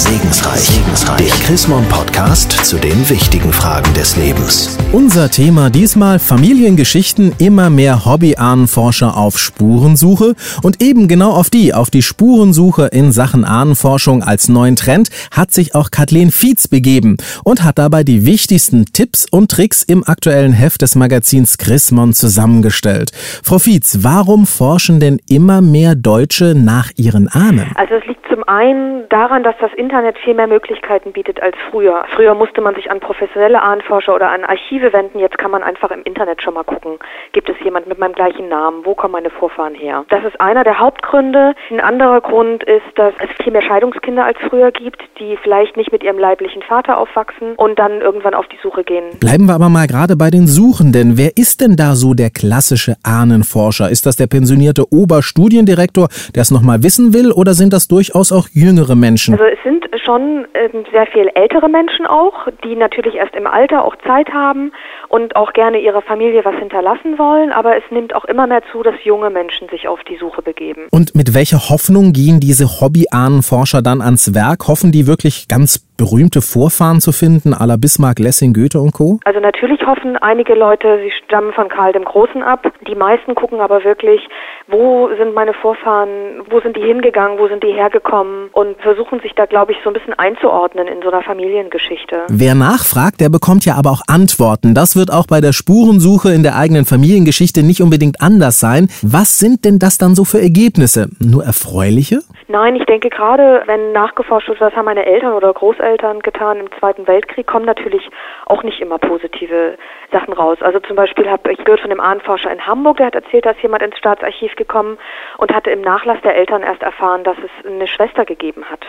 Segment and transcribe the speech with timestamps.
[0.00, 0.60] Segensreich.
[0.60, 1.18] Segensreich.
[1.18, 4.78] Der Chrismon Podcast zu den wichtigen Fragen des Lebens.
[4.94, 11.90] Unser Thema diesmal Familiengeschichten, immer mehr Hobbyahnenforscher auf Spurensuche und eben genau auf die, auf
[11.90, 17.62] die Spurensuche in Sachen Ahnenforschung als neuen Trend hat sich auch Kathleen Fietz begeben und
[17.62, 23.12] hat dabei die wichtigsten Tipps und Tricks im aktuellen Heft des Magazins Chrismon zusammengestellt.
[23.44, 27.70] Frau Fietz, warum forschen denn immer mehr Deutsche nach ihren Ahnen?
[27.74, 32.04] Also es liegt zum einen daran, dass das Internet viel mehr Möglichkeiten bietet als früher.
[32.14, 35.18] Früher musste man sich an professionelle Ahnenforscher oder an Archive wenden.
[35.18, 37.00] Jetzt kann man einfach im Internet schon mal gucken,
[37.32, 38.84] gibt es jemand mit meinem gleichen Namen?
[38.84, 40.04] Wo kommen meine Vorfahren her?
[40.08, 41.54] Das ist einer der Hauptgründe.
[41.70, 45.90] Ein anderer Grund ist, dass es viel mehr Scheidungskinder als früher gibt, die vielleicht nicht
[45.90, 49.18] mit ihrem leiblichen Vater aufwachsen und dann irgendwann auf die Suche gehen.
[49.18, 51.18] Bleiben wir aber mal gerade bei den Suchenden.
[51.18, 53.90] Wer ist denn da so der klassische Ahnenforscher?
[53.90, 58.46] Ist das der pensionierte Oberstudiendirektor, der es nochmal wissen will, oder sind das durchaus auch
[58.52, 59.34] jüngere Menschen?
[59.34, 63.94] Also sind schon ähm, sehr viel ältere Menschen auch, die natürlich erst im Alter auch
[64.06, 64.72] Zeit haben
[65.08, 68.82] und auch gerne ihrer Familie was hinterlassen wollen, aber es nimmt auch immer mehr zu,
[68.82, 70.86] dass junge Menschen sich auf die Suche begeben.
[70.90, 74.66] Und mit welcher Hoffnung gehen diese Hobby-Ahnenforscher dann ans Werk?
[74.66, 79.20] Hoffen die wirklich ganz berühmte Vorfahren zu finden, à la Bismarck, Lessing, Goethe und Co.?
[79.26, 82.72] Also natürlich hoffen einige Leute, sie stammen von Karl dem Großen ab.
[82.88, 84.22] Die meisten gucken aber wirklich,
[84.66, 86.08] wo sind meine Vorfahren,
[86.48, 89.90] wo sind die hingegangen, wo sind die hergekommen und versuchen sich da, glaube ich, so
[89.90, 92.22] ein bisschen einzuordnen in so einer Familiengeschichte.
[92.30, 94.74] Wer nachfragt, der bekommt ja aber auch Antworten.
[94.74, 98.88] Das wird auch bei der Spurensuche in der eigenen Familiengeschichte nicht unbedingt anders sein.
[99.02, 101.10] Was sind denn das dann so für Ergebnisse?
[101.20, 102.20] Nur erfreuliche?
[102.48, 106.72] Nein, ich denke gerade, wenn nachgeforscht wird, was haben meine Eltern oder Großeltern getan im
[106.78, 108.08] Zweiten Weltkrieg, kommen natürlich
[108.46, 109.76] auch nicht immer positive
[110.12, 110.58] Sachen raus.
[110.60, 113.60] Also zum Beispiel habe ich gehört von einem Ahnenforscher in Hamburg, der hat erzählt, dass
[113.62, 114.98] jemand ins Staatsarchiv gekommen
[115.38, 118.86] und hatte im Nachlass der Eltern erst erfahren, dass es eine Schwester gegeben hat.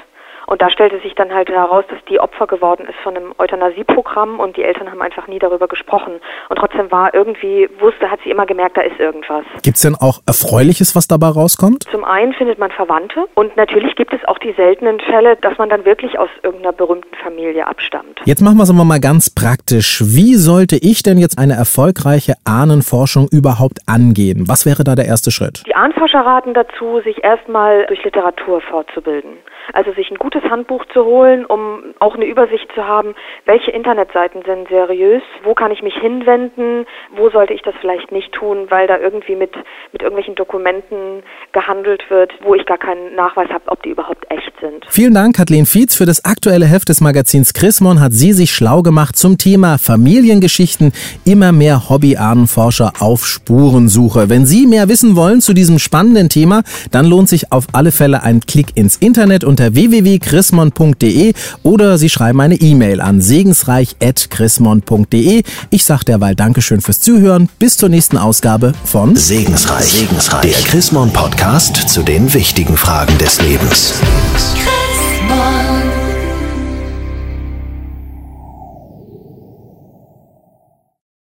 [0.47, 4.39] Und da stellte sich dann halt heraus, dass die Opfer geworden ist von einem Euthanasieprogramm
[4.39, 6.13] und die Eltern haben einfach nie darüber gesprochen.
[6.49, 9.43] Und trotzdem war irgendwie, wusste, hat sie immer gemerkt, da ist irgendwas.
[9.63, 11.83] Gibt es denn auch Erfreuliches, was dabei rauskommt?
[11.91, 15.69] Zum einen findet man Verwandte und natürlich gibt es auch die seltenen Fälle, dass man
[15.69, 18.21] dann wirklich aus irgendeiner berühmten Familie abstammt.
[18.25, 20.01] Jetzt machen wir es aber mal ganz praktisch.
[20.03, 24.47] Wie sollte ich denn jetzt eine erfolgreiche Ahnenforschung überhaupt angehen?
[24.47, 25.63] Was wäre da der erste Schritt?
[25.67, 29.31] Die Ahnenforscher raten dazu, sich erstmal durch Literatur fortzubilden.
[29.73, 33.15] Also sich ein gutes Handbuch zu holen, um auch eine Übersicht zu haben,
[33.45, 38.31] welche Internetseiten sind seriös, wo kann ich mich hinwenden, wo sollte ich das vielleicht nicht
[38.33, 39.51] tun, weil da irgendwie mit,
[39.91, 44.51] mit irgendwelchen Dokumenten gehandelt wird, wo ich gar keinen Nachweis habe, ob die überhaupt echt
[44.59, 44.85] sind.
[44.89, 45.95] Vielen Dank, Kathleen Fietz.
[45.95, 50.91] Für das aktuelle Heft des Magazins Chrismon hat sie sich schlau gemacht zum Thema Familiengeschichten.
[51.25, 54.29] Immer mehr Hobby-Ahnenforscher auf Spurensuche.
[54.29, 58.23] Wenn Sie mehr wissen wollen zu diesem spannenden Thema, dann lohnt sich auf alle Fälle
[58.23, 59.75] ein Klick ins Internet unter
[60.21, 61.33] www.chrismon.de
[61.63, 65.43] oder Sie schreiben eine E-Mail an segensreich.chrismon.de.
[65.69, 67.49] Ich sage derweil Dankeschön fürs Zuhören.
[67.59, 69.85] Bis zur nächsten Ausgabe von Segensreich.
[69.85, 70.41] Segensreich.
[70.41, 73.95] Der Chrismon Podcast zu den wichtigen Fragen des Lebens.